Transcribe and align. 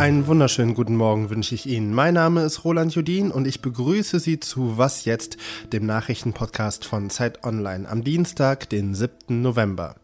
Einen 0.00 0.26
wunderschönen 0.26 0.72
guten 0.72 0.96
Morgen 0.96 1.28
wünsche 1.28 1.54
ich 1.54 1.66
Ihnen. 1.66 1.92
Mein 1.92 2.14
Name 2.14 2.42
ist 2.42 2.64
Roland 2.64 2.94
Judin 2.94 3.30
und 3.30 3.46
ich 3.46 3.60
begrüße 3.60 4.18
Sie 4.18 4.40
zu 4.40 4.78
Was 4.78 5.04
jetzt, 5.04 5.36
dem 5.74 5.84
Nachrichtenpodcast 5.84 6.86
von 6.86 7.10
Zeit 7.10 7.44
Online 7.44 7.86
am 7.86 8.02
Dienstag, 8.02 8.70
den 8.70 8.94
7. 8.94 9.42
November. 9.42 9.96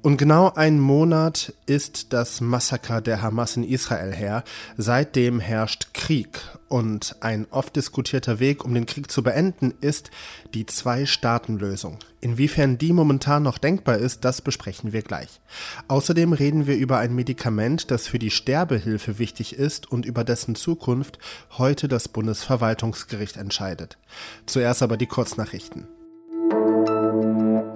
Und 0.00 0.16
genau 0.16 0.52
ein 0.54 0.78
Monat 0.78 1.52
ist 1.66 2.12
das 2.12 2.40
Massaker 2.40 3.00
der 3.00 3.20
Hamas 3.20 3.56
in 3.56 3.64
Israel 3.64 4.12
her. 4.12 4.44
Seitdem 4.76 5.40
herrscht 5.40 5.92
Krieg. 5.92 6.40
Und 6.68 7.16
ein 7.20 7.46
oft 7.50 7.74
diskutierter 7.74 8.38
Weg, 8.38 8.64
um 8.64 8.74
den 8.74 8.86
Krieg 8.86 9.10
zu 9.10 9.22
beenden, 9.22 9.74
ist 9.80 10.10
die 10.54 10.66
Zwei-Staaten-Lösung. 10.66 11.98
Inwiefern 12.20 12.78
die 12.78 12.92
momentan 12.92 13.42
noch 13.42 13.58
denkbar 13.58 13.96
ist, 13.96 14.24
das 14.24 14.40
besprechen 14.40 14.92
wir 14.92 15.02
gleich. 15.02 15.40
Außerdem 15.88 16.32
reden 16.32 16.66
wir 16.66 16.76
über 16.76 16.98
ein 16.98 17.14
Medikament, 17.14 17.90
das 17.90 18.06
für 18.06 18.18
die 18.18 18.30
Sterbehilfe 18.30 19.18
wichtig 19.18 19.56
ist 19.56 19.90
und 19.90 20.06
über 20.06 20.22
dessen 20.24 20.54
Zukunft 20.54 21.18
heute 21.56 21.88
das 21.88 22.08
Bundesverwaltungsgericht 22.08 23.36
entscheidet. 23.36 23.98
Zuerst 24.46 24.82
aber 24.82 24.96
die 24.96 25.06
Kurznachrichten. 25.06 25.88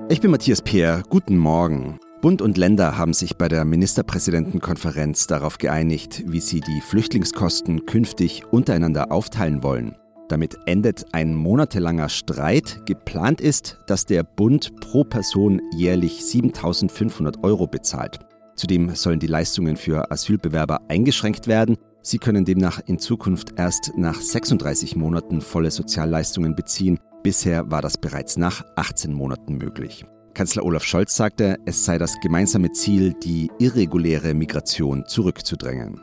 Ich 0.09 0.21
bin 0.21 0.31
Matthias 0.31 0.61
Peer. 0.61 1.03
Guten 1.09 1.39
Morgen. 1.39 1.99
Bund 2.23 2.41
und 2.41 2.57
Länder 2.57 2.97
haben 2.97 3.15
sich 3.15 3.37
bei 3.37 3.49
der 3.49 3.65
Ministerpräsidentenkonferenz 3.65 5.27
darauf 5.27 5.59
geeinigt, 5.59 6.23
wie 6.25 6.39
sie 6.39 6.61
die 6.61 6.81
Flüchtlingskosten 6.81 7.85
künftig 7.85 8.45
untereinander 8.53 9.11
aufteilen 9.11 9.65
wollen. 9.65 9.97
Damit 10.29 10.57
endet 10.67 11.05
ein 11.13 11.35
monatelanger 11.35 12.09
Streit. 12.09 12.87
Geplant 12.87 13.41
ist, 13.41 13.81
dass 13.89 14.07
der 14.07 14.23
Bund 14.23 14.71
pro 14.81 15.03
Person 15.03 15.61
jährlich 15.77 16.25
7500 16.25 17.43
Euro 17.43 17.67
bezahlt. 17.67 18.21
Zudem 18.55 18.95
sollen 18.95 19.19
die 19.19 19.27
Leistungen 19.27 19.77
für 19.77 20.13
Asylbewerber 20.13 20.81
eingeschränkt 20.89 21.49
werden. 21.49 21.77
Sie 22.03 22.19
können 22.19 22.45
demnach 22.45 22.81
in 22.87 23.01
Zukunft 23.01 23.55
erst 23.59 23.95
nach 23.97 24.21
36 24.21 24.95
Monaten 24.95 25.41
volle 25.41 25.73
Sozialleistungen 25.73 26.55
beziehen. 26.55 27.01
Bisher 27.25 27.69
war 27.73 27.83
das 27.83 27.99
bereits 27.99 28.37
nach 28.37 28.65
18 28.77 29.13
Monaten 29.13 29.59
möglich. 29.59 30.07
Kanzler 30.35 30.65
Olaf 30.65 30.85
Scholz 30.85 31.15
sagte, 31.15 31.59
es 31.67 31.85
sei 31.85 31.99
das 31.99 32.19
gemeinsame 32.21 32.73
Ziel, 32.73 33.15
die 33.23 33.51
irreguläre 33.59 34.35
Migration 34.35 35.05
zurückzudrängen. 35.07 36.01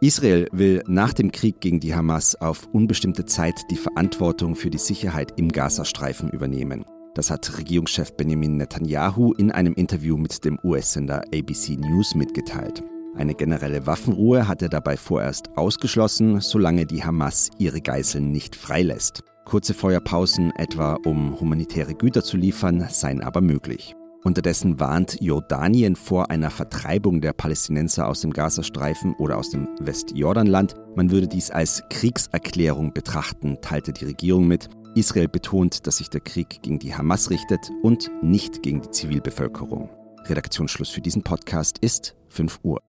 Israel 0.00 0.46
will 0.52 0.82
nach 0.86 1.12
dem 1.12 1.32
Krieg 1.32 1.60
gegen 1.60 1.80
die 1.80 1.94
Hamas 1.94 2.36
auf 2.36 2.68
unbestimmte 2.72 3.24
Zeit 3.24 3.60
die 3.70 3.76
Verantwortung 3.76 4.54
für 4.54 4.70
die 4.70 4.78
Sicherheit 4.78 5.32
im 5.36 5.50
Gazastreifen 5.50 6.30
übernehmen. 6.30 6.84
Das 7.14 7.30
hat 7.30 7.58
Regierungschef 7.58 8.12
Benjamin 8.12 8.58
Netanyahu 8.58 9.32
in 9.32 9.50
einem 9.50 9.74
Interview 9.74 10.16
mit 10.16 10.44
dem 10.44 10.58
US-Sender 10.62 11.22
ABC 11.34 11.76
News 11.76 12.14
mitgeteilt. 12.14 12.84
Eine 13.16 13.34
generelle 13.34 13.86
Waffenruhe 13.86 14.46
hat 14.46 14.62
er 14.62 14.68
dabei 14.68 14.96
vorerst 14.96 15.48
ausgeschlossen, 15.56 16.40
solange 16.40 16.86
die 16.86 17.02
Hamas 17.02 17.50
ihre 17.58 17.80
Geiseln 17.80 18.30
nicht 18.30 18.54
freilässt. 18.54 19.24
Kurze 19.48 19.72
Feuerpausen, 19.72 20.54
etwa 20.56 20.98
um 21.06 21.40
humanitäre 21.40 21.94
Güter 21.94 22.22
zu 22.22 22.36
liefern, 22.36 22.86
seien 22.90 23.22
aber 23.22 23.40
möglich. 23.40 23.94
Unterdessen 24.22 24.78
warnt 24.78 25.22
Jordanien 25.22 25.96
vor 25.96 26.30
einer 26.30 26.50
Vertreibung 26.50 27.22
der 27.22 27.32
Palästinenser 27.32 28.08
aus 28.08 28.20
dem 28.20 28.30
Gazastreifen 28.30 29.14
oder 29.14 29.38
aus 29.38 29.48
dem 29.48 29.66
Westjordanland. 29.80 30.74
Man 30.96 31.10
würde 31.10 31.28
dies 31.28 31.50
als 31.50 31.82
Kriegserklärung 31.88 32.92
betrachten, 32.92 33.56
teilte 33.62 33.94
die 33.94 34.04
Regierung 34.04 34.46
mit. 34.46 34.68
Israel 34.94 35.28
betont, 35.28 35.86
dass 35.86 35.96
sich 35.96 36.10
der 36.10 36.20
Krieg 36.20 36.60
gegen 36.60 36.78
die 36.78 36.94
Hamas 36.94 37.30
richtet 37.30 37.70
und 37.82 38.10
nicht 38.20 38.62
gegen 38.62 38.82
die 38.82 38.90
Zivilbevölkerung. 38.90 39.88
Redaktionsschluss 40.26 40.90
für 40.90 41.00
diesen 41.00 41.22
Podcast 41.22 41.78
ist 41.78 42.14
5 42.28 42.60
Uhr. 42.64 42.82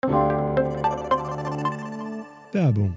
Werbung 2.50 2.96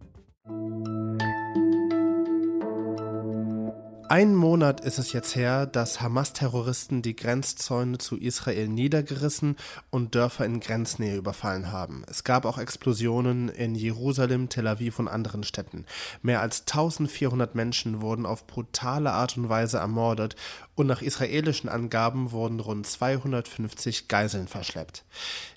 Ein 4.11 4.35
Monat 4.35 4.81
ist 4.81 4.99
es 4.99 5.13
jetzt 5.13 5.37
her, 5.37 5.65
dass 5.65 6.01
Hamas-Terroristen 6.01 7.01
die 7.01 7.15
Grenzzäune 7.15 7.97
zu 7.97 8.17
Israel 8.17 8.67
niedergerissen 8.67 9.55
und 9.89 10.15
Dörfer 10.15 10.43
in 10.43 10.59
Grenznähe 10.59 11.15
überfallen 11.15 11.71
haben. 11.71 12.03
Es 12.09 12.25
gab 12.25 12.43
auch 12.43 12.57
Explosionen 12.57 13.47
in 13.47 13.73
Jerusalem, 13.73 14.49
Tel 14.49 14.67
Aviv 14.67 14.99
und 14.99 15.07
anderen 15.07 15.45
Städten. 15.45 15.85
Mehr 16.21 16.41
als 16.41 16.65
1400 16.67 17.55
Menschen 17.55 18.01
wurden 18.01 18.25
auf 18.25 18.47
brutale 18.47 19.13
Art 19.13 19.37
und 19.37 19.47
Weise 19.47 19.77
ermordet 19.77 20.35
und 20.75 20.87
nach 20.87 21.01
israelischen 21.01 21.69
Angaben 21.69 22.33
wurden 22.33 22.59
rund 22.59 22.85
250 22.85 24.09
Geiseln 24.09 24.49
verschleppt. 24.49 25.05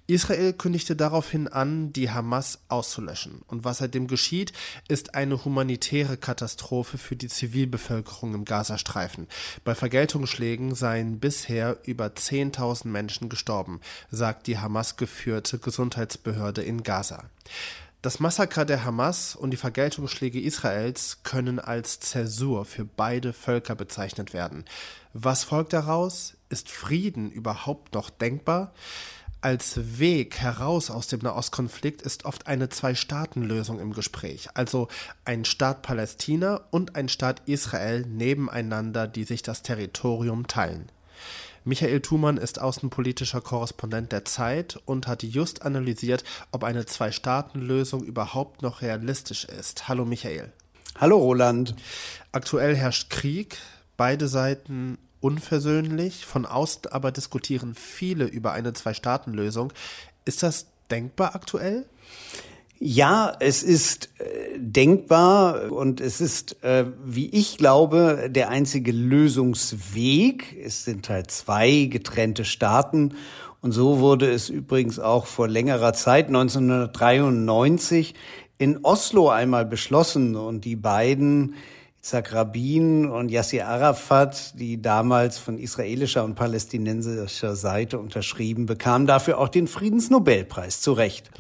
Israel 0.07 0.53
kündigte 0.53 0.97
daraufhin 0.97 1.49
an, 1.49 1.93
die 1.93 2.11
Hamas 2.11 2.59
auszulöschen. 2.69 3.41
Und 3.47 3.65
was 3.65 3.79
seitdem 3.79 4.07
geschieht, 4.07 4.53
ist 4.87 5.15
eine 5.15 5.45
humanitäre 5.45 6.19
Katastrophe 6.19 6.99
für 6.99 7.17
die 7.17 7.29
Zivilbevölkerung 7.29 8.35
im 8.35 8.45
Gazastreifen. 8.45 9.29
Bei 9.65 9.75
Vergeltungsschlägen 9.75 10.75
seien 10.75 11.21
bisher 11.21 11.79
über 11.85 12.07
10.000 12.07 12.89
Menschen 12.89 13.31
gestorben, 13.31 13.81
sagt 14.11 14.47
die 14.47 14.59
Hamas 14.59 14.97
geführte 14.97 15.59
Gesundheitsbehörde 15.59 16.63
in 16.63 16.83
Gaza. 16.83 17.25
Das 18.03 18.21
Massaker 18.21 18.67
der 18.67 18.85
Hamas 18.85 19.35
und 19.35 19.51
die 19.53 19.57
Vergeltungsschläge 19.57 20.39
Israels 20.39 21.23
können 21.23 21.59
als 21.59 22.01
Zäsur 22.01 22.67
für 22.67 22.85
beide 22.85 23.33
Völker 23.33 23.75
bezeichnet 23.75 24.35
werden. 24.35 24.67
Was 25.15 25.45
folgt 25.45 25.73
daraus? 25.73 26.35
Ist 26.51 26.69
Frieden 26.69 27.31
überhaupt 27.31 27.95
noch 27.95 28.11
denkbar? 28.11 28.75
Als 29.45 29.99
Weg 29.99 30.39
heraus 30.39 30.91
aus 30.91 31.07
dem 31.07 31.21
Nahostkonflikt 31.21 32.01
ist 32.01 32.25
oft 32.25 32.47
eine 32.47 32.71
Zwei-Staaten-Lösung 32.71 33.79
im 33.79 33.93
Gespräch, 33.93 34.49
also 34.55 34.89
ein 35.27 35.45
Staat 35.45 35.83
Palästina 35.83 36.63
und 36.71 36.97
ein 36.97 37.11
Staat 37.11 37.43
Israel 37.45 38.07
nebeneinander, 38.07 39.07
die 39.07 39.25
sich 39.25 39.43
das 39.43 39.61
Territorium 39.61 40.47
teilen. 40.47 40.91
Michael 41.63 42.01
Thumann 42.01 42.39
ist 42.39 42.59
außenpolitischer 42.59 43.43
Korrespondent 43.43 44.13
der 44.13 44.25
Zeit 44.25 44.81
und 44.87 45.07
hat 45.07 45.23
just 45.23 45.61
analysiert, 45.61 46.25
ob 46.51 46.65
eine 46.65 46.87
Zwei-Staaten-Lösung 46.87 48.03
überhaupt 48.03 48.63
noch 48.63 48.81
realistisch 48.81 49.45
ist. 49.45 49.89
Hallo 49.89 50.07
Michael. 50.07 50.55
Hallo 50.99 51.19
Roland. 51.19 51.75
Aktuell 52.33 52.75
herrscht 52.75 53.11
Krieg. 53.11 53.59
Beide 53.99 54.27
Seiten 54.27 54.97
unversöhnlich. 55.25 56.27
Von 56.27 56.45
außen 56.45 56.93
aber 56.93 57.11
diskutieren 57.11 57.75
viele 57.75 58.27
über 58.27 58.53
eine 58.53 58.75
Zwei-Staaten-Lösung. 58.75 59.73
Ist 60.27 60.43
das 60.43 60.67
denkbar 60.91 61.35
aktuell? 61.35 61.87
Ja, 62.79 63.35
es 63.41 63.63
ist 63.63 64.11
äh, 64.19 64.59
denkbar 64.59 65.73
und 65.73 66.03
es 66.03 66.21
ist, 66.21 66.63
äh, 66.63 66.85
wie 67.03 67.31
ich 67.31 67.57
glaube, 67.57 68.29
der 68.29 68.51
einzige 68.51 68.93
Lösungsweg. 68.93 70.57
Es 70.63 70.85
sind 70.85 71.09
halt 71.09 71.31
zwei 71.31 71.85
getrennte 71.85 72.45
Staaten 72.45 73.15
und 73.63 73.73
so 73.73 74.01
wurde 74.01 74.31
es 74.31 74.51
übrigens 74.51 74.99
auch 74.99 75.25
vor 75.25 75.49
längerer 75.49 75.95
Zeit, 75.95 76.27
1993, 76.27 78.15
in 78.59 78.85
Oslo 78.85 79.31
einmal 79.31 79.65
beschlossen 79.65 80.37
und 80.37 80.67
die 80.67 80.77
beiden 80.77 81.55
Yitzhak 82.05 82.35
Rabin 82.35 83.07
und 83.07 83.31
Yasser 83.31 83.67
Arafat, 83.67 84.61
die 84.61 84.83
damals 84.83 85.39
von 85.39 85.57
israelischer 85.57 86.23
und 86.23 86.35
palästinensischer 86.35 87.57
Seite 87.57 87.99
unterschrieben, 87.99 88.67
bekamen 88.67 89.07
dafür 89.07 89.39
auch 89.39 89.49
den 89.49 89.67
Friedensnobelpreis 89.67 90.83
zu 90.83 90.93
Recht. 90.93 91.31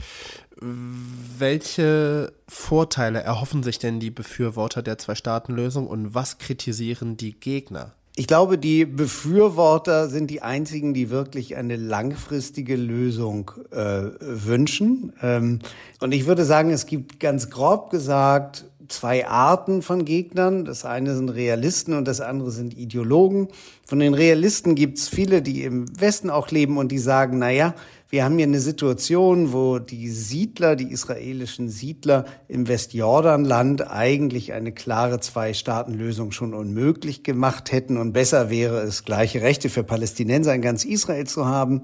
Welche 0.58 2.32
Vorteile 2.48 3.20
erhoffen 3.20 3.62
sich 3.62 3.78
denn 3.78 4.00
die 4.00 4.10
Befürworter 4.10 4.80
der 4.80 4.96
Zwei-Staaten-Lösung 4.96 5.86
und 5.86 6.14
was 6.14 6.38
kritisieren 6.38 7.18
die 7.18 7.38
Gegner? 7.38 7.92
Ich 8.16 8.26
glaube, 8.26 8.56
die 8.56 8.86
Befürworter 8.86 10.08
sind 10.08 10.30
die 10.30 10.40
einzigen, 10.40 10.94
die 10.94 11.10
wirklich 11.10 11.56
eine 11.56 11.74
langfristige 11.76 12.76
Lösung 12.76 13.50
äh, 13.72 14.04
wünschen. 14.20 15.12
Ähm, 15.20 15.58
und 16.00 16.12
ich 16.12 16.24
würde 16.24 16.44
sagen, 16.44 16.70
es 16.70 16.86
gibt 16.86 17.18
ganz 17.18 17.50
grob 17.50 17.90
gesagt 17.90 18.66
zwei 18.88 19.26
Arten 19.26 19.82
von 19.82 20.04
Gegnern. 20.04 20.64
Das 20.64 20.84
eine 20.84 21.14
sind 21.14 21.28
Realisten 21.30 21.94
und 21.94 22.06
das 22.06 22.20
andere 22.20 22.50
sind 22.50 22.76
Ideologen. 22.76 23.48
Von 23.86 23.98
den 23.98 24.14
Realisten 24.14 24.74
gibt's 24.74 25.08
viele, 25.08 25.42
die 25.42 25.62
im 25.62 25.86
Westen 26.00 26.30
auch 26.30 26.50
leben 26.50 26.78
und 26.78 26.90
die 26.90 26.98
sagen, 26.98 27.38
na 27.38 27.50
ja, 27.50 27.74
wir 28.10 28.24
haben 28.24 28.36
hier 28.36 28.46
eine 28.46 28.60
Situation, 28.60 29.52
wo 29.52 29.80
die 29.80 30.08
Siedler, 30.08 30.76
die 30.76 30.92
israelischen 30.92 31.68
Siedler 31.68 32.26
im 32.46 32.68
Westjordanland 32.68 33.90
eigentlich 33.90 34.52
eine 34.52 34.72
klare 34.72 35.18
Zwei-Staaten-Lösung 35.18 36.30
schon 36.30 36.54
unmöglich 36.54 37.24
gemacht 37.24 37.72
hätten 37.72 37.96
und 37.96 38.12
besser 38.12 38.50
wäre 38.50 38.82
es, 38.82 39.04
gleiche 39.04 39.42
Rechte 39.42 39.68
für 39.68 39.82
Palästinenser 39.82 40.54
in 40.54 40.62
ganz 40.62 40.84
Israel 40.84 41.26
zu 41.26 41.46
haben. 41.46 41.82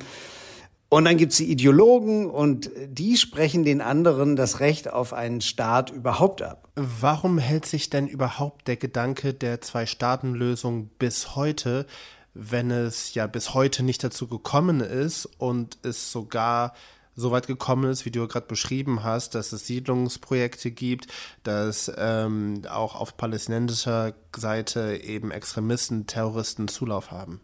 Und 0.91 1.05
dann 1.05 1.17
gibt's 1.17 1.37
die 1.37 1.53
Ideologen 1.53 2.29
und 2.29 2.69
die 2.89 3.17
sprechen 3.17 3.63
den 3.63 3.81
anderen 3.81 4.35
das 4.35 4.59
Recht 4.59 4.93
auf 4.93 5.13
einen 5.13 5.41
Staat 5.41 5.91
überhaupt 5.91 6.43
ab. 6.43 6.69
Warum 6.75 7.39
hält 7.39 7.65
sich 7.65 7.91
denn 7.91 8.09
überhaupt 8.09 8.67
der 8.67 8.77
Gedanke 8.77 9.33
der 9.33 9.61
Zwei-Staaten-Lösung 9.61 10.91
bis 10.99 11.37
heute, 11.37 11.87
wenn 12.35 12.73
es 12.73 13.15
ja 13.15 13.29
bis 13.29 13.55
heute 13.55 13.85
nicht 13.85 14.03
dazu 14.03 14.27
gekommen 14.27 14.81
ist 14.81 15.27
und 15.39 15.79
es 15.85 16.11
sogar 16.11 16.75
so 17.15 17.31
weit 17.31 17.47
gekommen 17.47 17.89
ist, 17.89 18.05
wie 18.05 18.11
du 18.11 18.27
gerade 18.27 18.47
beschrieben 18.47 19.05
hast, 19.05 19.37
dass 19.37 19.53
es 19.53 19.69
Siedlungsprojekte 19.69 20.73
gibt, 20.73 21.07
dass 21.45 21.93
ähm, 21.97 22.63
auch 22.69 22.97
auf 22.97 23.17
palästinensischer 23.17 24.15
Seite 24.37 24.97
eben 24.97 25.31
Extremisten, 25.31 26.09
Terroristen 26.09 26.67
Zulauf 26.67 27.13
haben? 27.13 27.41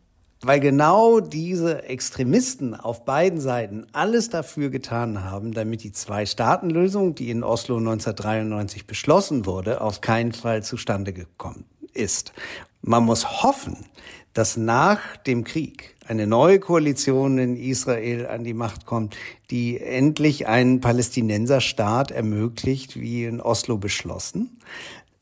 Weil 0.46 0.60
genau 0.60 1.18
diese 1.18 1.88
Extremisten 1.88 2.76
auf 2.76 3.04
beiden 3.04 3.40
Seiten 3.40 3.84
alles 3.90 4.30
dafür 4.30 4.70
getan 4.70 5.24
haben, 5.24 5.52
damit 5.52 5.82
die 5.82 5.90
Zwei-Staaten-Lösung, 5.90 7.16
die 7.16 7.30
in 7.30 7.42
Oslo 7.42 7.78
1993 7.78 8.86
beschlossen 8.86 9.44
wurde, 9.44 9.80
auf 9.80 10.00
keinen 10.00 10.30
Fall 10.30 10.62
zustande 10.62 11.12
gekommen 11.12 11.64
ist. 11.94 12.32
Man 12.80 13.02
muss 13.02 13.42
hoffen, 13.42 13.86
dass 14.34 14.56
nach 14.56 15.16
dem 15.16 15.42
Krieg 15.42 15.96
eine 16.06 16.28
neue 16.28 16.60
Koalition 16.60 17.38
in 17.38 17.56
Israel 17.56 18.28
an 18.28 18.44
die 18.44 18.54
Macht 18.54 18.86
kommt, 18.86 19.16
die 19.50 19.80
endlich 19.80 20.46
einen 20.46 20.80
Palästinenserstaat 20.80 22.12
ermöglicht, 22.12 23.00
wie 23.00 23.24
in 23.24 23.40
Oslo 23.40 23.78
beschlossen, 23.78 24.60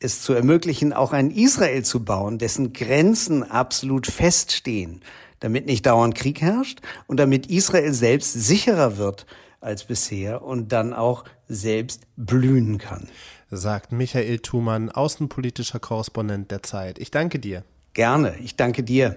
es 0.05 0.21
zu 0.21 0.33
ermöglichen, 0.33 0.93
auch 0.93 1.11
ein 1.11 1.31
Israel 1.31 1.83
zu 1.83 2.05
bauen, 2.05 2.37
dessen 2.37 2.71
Grenzen 2.71 3.43
absolut 3.43 4.07
feststehen, 4.07 5.01
damit 5.39 5.65
nicht 5.65 5.85
dauernd 5.85 6.15
Krieg 6.15 6.41
herrscht 6.41 6.79
und 7.07 7.19
damit 7.19 7.47
Israel 7.47 7.91
selbst 7.91 8.31
sicherer 8.31 8.97
wird 8.97 9.25
als 9.59 9.83
bisher 9.83 10.43
und 10.43 10.71
dann 10.71 10.93
auch 10.93 11.25
selbst 11.49 12.03
blühen 12.15 12.77
kann. 12.77 13.09
Sagt 13.51 13.91
Michael 13.91 14.39
Thumann, 14.39 14.89
außenpolitischer 14.89 15.79
Korrespondent 15.79 16.51
der 16.51 16.63
Zeit. 16.63 16.99
Ich 16.99 17.11
danke 17.11 17.39
dir. 17.39 17.63
Gerne, 17.93 18.35
ich 18.43 18.55
danke 18.55 18.83
dir. 18.83 19.15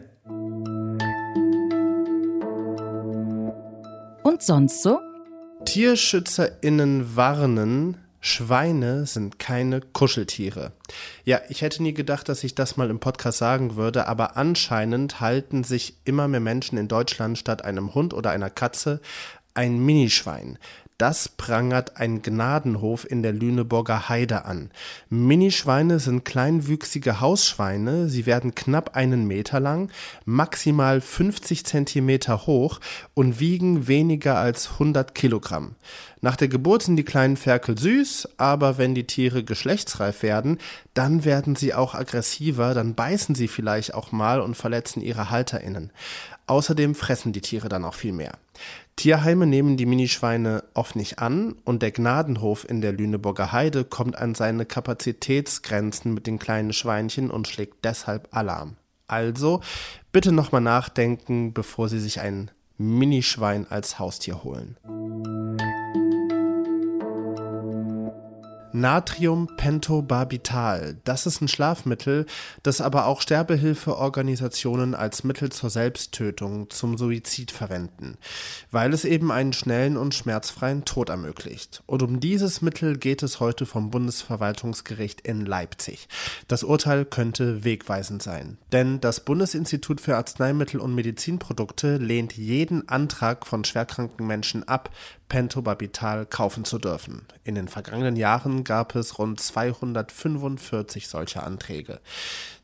Und 4.22 4.42
sonst 4.42 4.82
so? 4.82 4.98
TierschützerInnen 5.64 7.16
warnen, 7.16 7.96
Schweine 8.20 9.06
sind 9.06 9.38
keine 9.38 9.80
Kuscheltiere. 9.80 10.72
Ja, 11.24 11.40
ich 11.48 11.62
hätte 11.62 11.82
nie 11.82 11.94
gedacht, 11.94 12.28
dass 12.28 12.42
ich 12.42 12.54
das 12.54 12.76
mal 12.76 12.90
im 12.90 12.98
Podcast 12.98 13.38
sagen 13.38 13.76
würde, 13.76 14.06
aber 14.08 14.36
anscheinend 14.36 15.20
halten 15.20 15.62
sich 15.62 15.98
immer 16.04 16.26
mehr 16.26 16.40
Menschen 16.40 16.78
in 16.78 16.88
Deutschland 16.88 17.38
statt 17.38 17.64
einem 17.64 17.94
Hund 17.94 18.14
oder 18.14 18.30
einer 18.30 18.50
Katze 18.50 19.00
ein 19.54 19.78
Minischwein. 19.78 20.58
Das 20.98 21.28
prangert 21.28 21.96
ein 21.98 22.22
Gnadenhof 22.22 23.08
in 23.08 23.22
der 23.22 23.32
Lüneburger 23.32 24.08
Heide 24.08 24.44
an. 24.46 24.72
Minischweine 25.08 26.00
sind 26.00 26.24
kleinwüchsige 26.24 27.20
Hausschweine. 27.20 28.08
Sie 28.08 28.26
werden 28.26 28.56
knapp 28.56 28.96
einen 28.96 29.24
Meter 29.28 29.60
lang, 29.60 29.92
maximal 30.24 31.00
50 31.00 31.64
Zentimeter 31.64 32.48
hoch 32.48 32.80
und 33.14 33.38
wiegen 33.38 33.86
weniger 33.86 34.38
als 34.38 34.72
100 34.72 35.14
Kilogramm. 35.14 35.76
Nach 36.20 36.34
der 36.34 36.48
Geburt 36.48 36.82
sind 36.82 36.96
die 36.96 37.04
kleinen 37.04 37.36
Ferkel 37.36 37.78
süß, 37.78 38.30
aber 38.36 38.76
wenn 38.76 38.96
die 38.96 39.06
Tiere 39.06 39.44
geschlechtsreif 39.44 40.24
werden, 40.24 40.58
dann 40.94 41.24
werden 41.24 41.54
sie 41.54 41.74
auch 41.74 41.94
aggressiver, 41.94 42.74
dann 42.74 42.96
beißen 42.96 43.36
sie 43.36 43.46
vielleicht 43.46 43.94
auch 43.94 44.10
mal 44.10 44.40
und 44.40 44.56
verletzen 44.56 45.00
ihre 45.00 45.30
HalterInnen. 45.30 45.92
Außerdem 46.48 46.96
fressen 46.96 47.32
die 47.32 47.40
Tiere 47.40 47.68
dann 47.68 47.84
auch 47.84 47.94
viel 47.94 48.12
mehr. 48.12 48.32
Tierheime 48.98 49.46
nehmen 49.46 49.76
die 49.76 49.86
Minischweine 49.86 50.64
oft 50.74 50.96
nicht 50.96 51.20
an 51.20 51.54
und 51.64 51.82
der 51.82 51.92
Gnadenhof 51.92 52.68
in 52.68 52.80
der 52.80 52.92
Lüneburger 52.92 53.52
Heide 53.52 53.84
kommt 53.84 54.18
an 54.18 54.34
seine 54.34 54.66
Kapazitätsgrenzen 54.66 56.12
mit 56.12 56.26
den 56.26 56.40
kleinen 56.40 56.72
Schweinchen 56.72 57.30
und 57.30 57.46
schlägt 57.46 57.84
deshalb 57.84 58.26
Alarm. 58.32 58.76
Also 59.06 59.60
bitte 60.10 60.32
nochmal 60.32 60.62
nachdenken, 60.62 61.54
bevor 61.54 61.88
Sie 61.88 62.00
sich 62.00 62.20
ein 62.20 62.50
Minischwein 62.76 63.68
als 63.70 64.00
Haustier 64.00 64.42
holen. 64.42 64.76
Natriumpentobarbital. 68.72 70.98
Das 71.04 71.26
ist 71.26 71.40
ein 71.40 71.48
Schlafmittel, 71.48 72.26
das 72.62 72.80
aber 72.80 73.06
auch 73.06 73.20
Sterbehilfeorganisationen 73.20 74.94
als 74.94 75.24
Mittel 75.24 75.50
zur 75.50 75.70
Selbsttötung, 75.70 76.70
zum 76.70 76.98
Suizid 76.98 77.50
verwenden, 77.50 78.16
weil 78.70 78.92
es 78.92 79.04
eben 79.04 79.32
einen 79.32 79.52
schnellen 79.52 79.96
und 79.96 80.14
schmerzfreien 80.14 80.84
Tod 80.84 81.08
ermöglicht. 81.08 81.82
Und 81.86 82.02
um 82.02 82.20
dieses 82.20 82.62
Mittel 82.62 82.98
geht 82.98 83.22
es 83.22 83.40
heute 83.40 83.66
vom 83.66 83.90
Bundesverwaltungsgericht 83.90 85.20
in 85.22 85.46
Leipzig. 85.46 86.08
Das 86.46 86.62
Urteil 86.62 87.04
könnte 87.04 87.64
wegweisend 87.64 88.22
sein, 88.22 88.58
denn 88.72 89.00
das 89.00 89.20
Bundesinstitut 89.20 90.00
für 90.00 90.16
Arzneimittel 90.16 90.80
und 90.80 90.94
Medizinprodukte 90.94 91.96
lehnt 91.96 92.36
jeden 92.36 92.88
Antrag 92.88 93.46
von 93.46 93.64
schwerkranken 93.64 94.26
Menschen 94.26 94.66
ab, 94.68 94.90
Pentobarbital 95.28 96.26
kaufen 96.26 96.64
zu 96.64 96.78
dürfen. 96.78 97.26
In 97.44 97.54
den 97.54 97.68
vergangenen 97.68 98.16
Jahren 98.16 98.57
gab 98.64 98.94
es 98.94 99.18
rund 99.18 99.40
245 99.40 101.08
solcher 101.08 101.44
Anträge. 101.44 102.00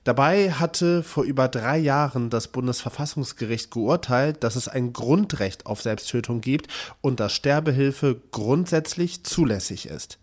Dabei 0.05 0.51
hatte 0.51 1.03
vor 1.03 1.25
über 1.25 1.49
drei 1.49 1.79
Jahren 1.79 2.29
das 2.29 2.49
Bundesverfassungsgericht 2.49 3.71
geurteilt, 3.71 4.45
dass 4.45 4.55
es 4.55 4.69
ein 4.69 4.93
Grundrecht 4.93 5.65
auf 5.65 5.81
Selbsttötung 5.81 6.43
gibt 6.43 6.69
und 7.01 7.21
dass 7.21 7.33
Sterbehilfe 7.33 8.21
grundsätzlich 8.31 9.25
zulässig 9.25 9.87
ist. 9.87 10.19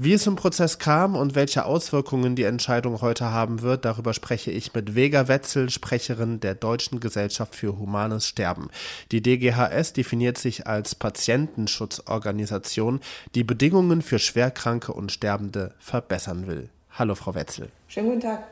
Wie 0.00 0.12
es 0.12 0.28
im 0.28 0.36
Prozess 0.36 0.78
kam 0.78 1.16
und 1.16 1.34
welche 1.34 1.64
Auswirkungen 1.64 2.36
die 2.36 2.44
Entscheidung 2.44 3.00
heute 3.00 3.32
haben 3.32 3.62
wird, 3.62 3.84
darüber 3.84 4.14
spreche 4.14 4.52
ich 4.52 4.72
mit 4.72 4.94
Vega 4.94 5.26
Wetzel, 5.26 5.70
Sprecherin 5.70 6.38
der 6.38 6.54
Deutschen 6.54 7.00
Gesellschaft 7.00 7.56
für 7.56 7.80
Humanes 7.80 8.28
Sterben. 8.28 8.68
Die 9.10 9.20
DGHS 9.20 9.94
definiert 9.94 10.38
sich 10.38 10.68
als 10.68 10.94
Patientenschutzorganisation, 10.94 13.00
die 13.34 13.42
Bedingungen 13.42 14.00
für 14.00 14.20
Schwerkranke 14.20 14.92
und 14.92 15.10
Sterbende 15.10 15.74
verbessern 15.80 16.46
will. 16.46 16.68
Hallo, 16.92 17.16
Frau 17.16 17.34
Wetzel. 17.34 17.68
Schönen 17.88 18.10
guten 18.10 18.20
Tag. 18.20 18.44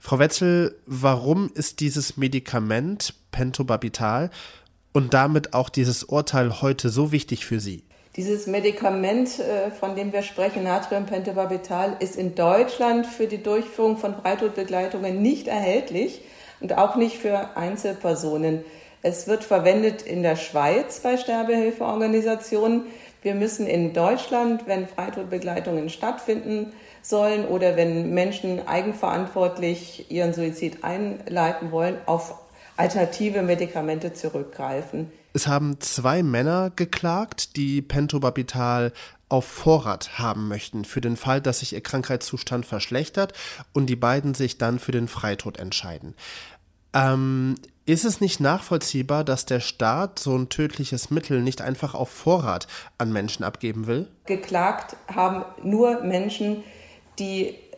Frau 0.00 0.18
Wetzel, 0.18 0.74
warum 0.86 1.52
ist 1.54 1.78
dieses 1.78 2.16
Medikament 2.16 3.14
Pentobarbital 3.30 4.32
und 4.92 5.14
damit 5.14 5.54
auch 5.54 5.68
dieses 5.68 6.02
Urteil 6.02 6.62
heute 6.62 6.88
so 6.88 7.12
wichtig 7.12 7.46
für 7.46 7.60
Sie? 7.60 7.84
Dieses 8.20 8.46
Medikament, 8.46 9.38
äh, 9.38 9.70
von 9.70 9.96
dem 9.96 10.12
wir 10.12 10.20
sprechen, 10.20 10.64
Natriumpentobarbital, 10.64 11.96
ist 12.00 12.16
in 12.16 12.34
Deutschland 12.34 13.06
für 13.06 13.26
die 13.26 13.42
Durchführung 13.42 13.96
von 13.96 14.14
Freitodbegleitungen 14.14 15.22
nicht 15.22 15.48
erhältlich 15.48 16.20
und 16.60 16.76
auch 16.76 16.96
nicht 16.96 17.16
für 17.16 17.56
Einzelpersonen. 17.56 18.62
Es 19.00 19.26
wird 19.26 19.42
verwendet 19.42 20.02
in 20.02 20.22
der 20.22 20.36
Schweiz 20.36 21.00
bei 21.00 21.16
Sterbehilfeorganisationen. 21.16 22.88
Wir 23.22 23.34
müssen 23.34 23.66
in 23.66 23.94
Deutschland, 23.94 24.66
wenn 24.66 24.86
Freitodbegleitungen 24.86 25.88
stattfinden 25.88 26.74
sollen 27.00 27.48
oder 27.48 27.74
wenn 27.76 28.12
Menschen 28.12 28.68
eigenverantwortlich 28.68 30.10
ihren 30.10 30.34
Suizid 30.34 30.84
einleiten 30.84 31.72
wollen, 31.72 31.96
auf 32.04 32.34
alternative 32.80 33.42
Medikamente 33.42 34.14
zurückgreifen. 34.14 35.12
Es 35.32 35.46
haben 35.46 35.80
zwei 35.80 36.22
Männer 36.22 36.70
geklagt, 36.74 37.56
die 37.56 37.82
Pentobarbital 37.82 38.92
auf 39.28 39.44
Vorrat 39.44 40.18
haben 40.18 40.48
möchten, 40.48 40.84
für 40.84 41.00
den 41.00 41.16
Fall, 41.16 41.40
dass 41.40 41.60
sich 41.60 41.74
ihr 41.74 41.82
Krankheitszustand 41.82 42.66
verschlechtert 42.66 43.34
und 43.72 43.86
die 43.86 43.96
beiden 43.96 44.34
sich 44.34 44.58
dann 44.58 44.80
für 44.80 44.92
den 44.92 45.06
Freitod 45.06 45.58
entscheiden. 45.58 46.14
Ähm, 46.92 47.54
ist 47.86 48.04
es 48.04 48.20
nicht 48.20 48.40
nachvollziehbar, 48.40 49.24
dass 49.24 49.46
der 49.46 49.60
Staat 49.60 50.18
so 50.18 50.36
ein 50.36 50.48
tödliches 50.48 51.10
Mittel 51.10 51.42
nicht 51.42 51.60
einfach 51.60 51.94
auf 51.94 52.08
Vorrat 52.08 52.66
an 52.98 53.12
Menschen 53.12 53.44
abgeben 53.44 53.86
will? 53.86 54.08
Geklagt 54.26 54.96
haben 55.14 55.44
nur 55.62 56.02
Menschen, 56.02 56.56
die 56.56 56.79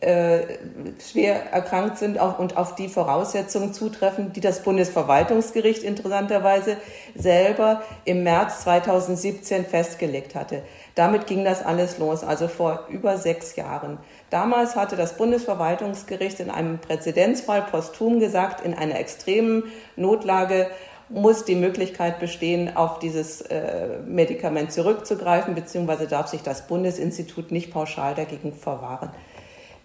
äh, 0.03 0.57
schwer 0.99 1.51
erkrankt 1.51 1.97
sind 1.97 2.19
auch, 2.19 2.37
und 2.37 2.57
auf 2.57 2.75
die 2.75 2.89
Voraussetzungen 2.89 3.73
zutreffen, 3.73 4.33
die 4.33 4.41
das 4.41 4.61
Bundesverwaltungsgericht 4.63 5.83
interessanterweise 5.83 6.77
selber 7.15 7.81
im 8.03 8.23
März 8.23 8.63
2017 8.63 9.65
festgelegt 9.65 10.35
hatte. 10.35 10.63
Damit 10.95 11.25
ging 11.25 11.45
das 11.45 11.63
alles 11.63 11.97
los, 11.97 12.23
also 12.23 12.47
vor 12.47 12.87
über 12.89 13.17
sechs 13.17 13.55
Jahren. 13.55 13.97
Damals 14.29 14.75
hatte 14.75 14.95
das 14.95 15.15
Bundesverwaltungsgericht 15.15 16.39
in 16.39 16.49
einem 16.49 16.79
Präzedenzfall 16.79 17.63
posthum 17.63 18.19
gesagt, 18.19 18.65
in 18.65 18.73
einer 18.73 18.99
extremen 18.99 19.63
Notlage 19.95 20.67
muss 21.09 21.45
die 21.45 21.55
Möglichkeit 21.55 22.19
bestehen, 22.19 22.75
auf 22.75 22.99
dieses 22.99 23.41
äh, 23.41 23.99
Medikament 24.05 24.71
zurückzugreifen, 24.71 25.55
beziehungsweise 25.55 26.07
darf 26.07 26.27
sich 26.27 26.41
das 26.41 26.67
Bundesinstitut 26.67 27.51
nicht 27.51 27.71
pauschal 27.71 28.15
dagegen 28.15 28.53
verwahren. 28.53 29.11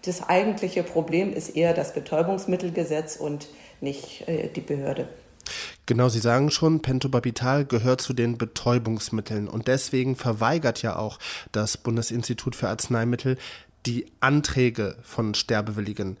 Das 0.03 0.27
eigentliche 0.29 0.83
Problem 0.83 1.33
ist 1.33 1.55
eher 1.55 1.73
das 1.73 1.93
Betäubungsmittelgesetz 1.93 3.17
und 3.17 3.47
nicht 3.81 4.27
äh, 4.27 4.47
die 4.47 4.61
Behörde. 4.61 5.07
Genau, 5.85 6.07
Sie 6.07 6.19
sagen 6.19 6.51
schon, 6.51 6.81
Pentobarbital 6.81 7.65
gehört 7.65 8.01
zu 8.01 8.13
den 8.13 8.37
Betäubungsmitteln 8.37 9.47
und 9.47 9.67
deswegen 9.67 10.15
verweigert 10.15 10.81
ja 10.83 10.95
auch 10.95 11.17
das 11.51 11.77
Bundesinstitut 11.77 12.55
für 12.55 12.69
Arzneimittel 12.69 13.37
die 13.85 14.05
Anträge 14.19 14.97
von 15.01 15.33
Sterbewilligen. 15.33 16.17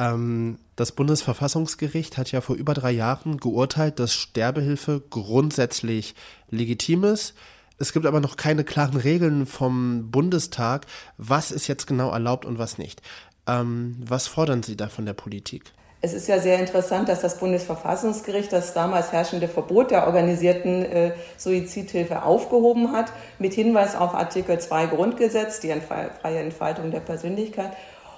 Ähm, 0.00 0.58
das 0.76 0.92
Bundesverfassungsgericht 0.92 2.16
hat 2.16 2.32
ja 2.32 2.40
vor 2.40 2.56
über 2.56 2.72
drei 2.72 2.90
Jahren 2.90 3.36
geurteilt, 3.36 3.98
dass 3.98 4.14
Sterbehilfe 4.14 5.02
grundsätzlich 5.10 6.14
legitim 6.48 7.04
ist. 7.04 7.34
Es 7.78 7.92
gibt 7.92 8.06
aber 8.06 8.20
noch 8.20 8.36
keine 8.36 8.64
klaren 8.64 8.96
Regeln 8.96 9.46
vom 9.46 10.10
Bundestag, 10.10 10.86
was 11.18 11.50
ist 11.50 11.66
jetzt 11.66 11.86
genau 11.86 12.10
erlaubt 12.10 12.46
und 12.46 12.58
was 12.58 12.78
nicht. 12.78 13.02
Ähm, 13.46 13.96
was 14.00 14.26
fordern 14.26 14.62
Sie 14.62 14.76
da 14.76 14.88
von 14.88 15.04
der 15.04 15.12
Politik? 15.12 15.72
Es 16.02 16.14
ist 16.14 16.28
ja 16.28 16.38
sehr 16.38 16.58
interessant, 16.58 17.10
dass 17.10 17.20
das 17.20 17.38
Bundesverfassungsgericht 17.38 18.50
das 18.50 18.72
damals 18.72 19.12
herrschende 19.12 19.48
Verbot 19.48 19.90
der 19.90 20.06
organisierten 20.06 20.82
äh, 20.82 21.12
Suizidhilfe 21.36 22.22
aufgehoben 22.22 22.92
hat, 22.92 23.12
mit 23.38 23.52
Hinweis 23.52 23.94
auf 23.94 24.14
Artikel 24.14 24.58
2 24.58 24.86
Grundgesetz, 24.86 25.60
die 25.60 25.70
freie 25.78 26.38
Entfaltung 26.38 26.90
der 26.90 27.00
Persönlichkeit. 27.00 27.72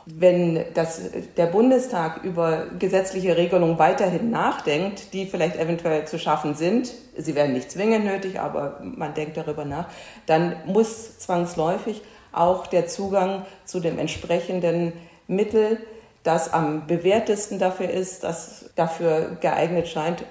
Wenn 0.06 0.64
das, 0.74 1.00
der 1.36 1.46
Bundestag 1.46 2.24
über 2.24 2.66
gesetzliche 2.78 3.36
Regelungen 3.36 3.78
weiterhin 3.78 4.30
nachdenkt, 4.30 5.12
die 5.12 5.26
vielleicht 5.26 5.56
eventuell 5.56 6.06
zu 6.06 6.18
schaffen 6.18 6.54
sind, 6.54 6.92
sie 7.16 7.34
werden 7.34 7.52
nicht 7.52 7.70
zwingend 7.70 8.04
nötig, 8.04 8.40
aber 8.40 8.80
man 8.82 9.14
denkt 9.14 9.36
darüber 9.36 9.64
nach, 9.64 9.88
dann 10.26 10.56
muss 10.66 11.18
zwangsläufig 11.18 12.02
auch 12.32 12.66
der 12.66 12.86
Zugang 12.86 13.46
zu 13.64 13.80
dem 13.80 13.98
entsprechenden 13.98 14.92
Mittel 15.28 15.78
das 16.22 16.52
am 16.52 16.86
bewährtesten 16.86 17.58
dafür 17.58 17.90
ist, 17.90 18.22
das 18.24 18.70
dafür 18.76 19.36
geeignet 19.40 19.88
scheint, 19.88 20.24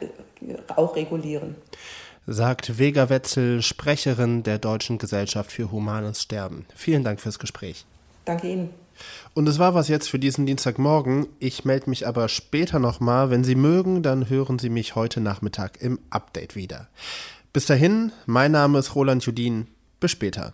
auch 0.75 0.95
regulieren. 0.95 1.55
Sagt 2.27 2.77
Vega 2.79 3.09
Wetzel, 3.09 3.61
Sprecherin 3.61 4.43
der 4.43 4.57
Deutschen 4.57 4.99
Gesellschaft 4.99 5.51
für 5.51 5.71
Humanes 5.71 6.21
Sterben. 6.21 6.65
Vielen 6.75 7.03
Dank 7.03 7.19
fürs 7.19 7.39
Gespräch. 7.39 7.85
Danke 8.25 8.47
Ihnen. 8.47 8.69
Und 9.33 9.47
es 9.47 9.59
war 9.59 9.73
was 9.73 9.87
jetzt 9.87 10.09
für 10.09 10.19
diesen 10.19 10.45
Dienstagmorgen. 10.45 11.27
Ich 11.39 11.65
melde 11.65 11.89
mich 11.89 12.07
aber 12.07 12.29
später 12.29 12.79
nochmal. 12.79 13.29
Wenn 13.29 13.43
Sie 13.43 13.55
mögen, 13.55 14.03
dann 14.03 14.29
hören 14.29 14.59
Sie 14.59 14.69
mich 14.69 14.95
heute 14.95 15.21
Nachmittag 15.21 15.81
im 15.81 15.99
Update 16.09 16.55
wieder. 16.55 16.87
Bis 17.53 17.65
dahin, 17.65 18.11
mein 18.25 18.51
Name 18.51 18.79
ist 18.79 18.95
Roland 18.95 19.25
Judin. 19.25 19.67
Bis 19.99 20.11
später. 20.11 20.53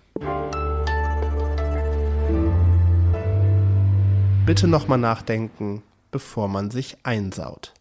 bitte 4.47 4.69
nochmal 4.69 4.97
nachdenken, 4.97 5.83
bevor 6.09 6.47
man 6.47 6.71
sich 6.71 6.95
einsaut. 7.03 7.73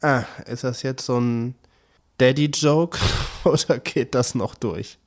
Ah, 0.00 0.24
ist 0.46 0.64
das 0.64 0.82
jetzt 0.82 1.04
so 1.04 1.20
ein 1.20 1.56
Daddy-Joke 2.16 2.98
oder 3.44 3.78
geht 3.78 4.14
das 4.14 4.34
noch 4.34 4.54
durch? 4.54 4.98